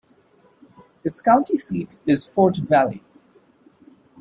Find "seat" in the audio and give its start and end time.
1.55-1.95